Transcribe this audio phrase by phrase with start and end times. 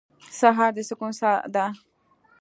[0.39, 1.65] سهار د سکون ساه ده.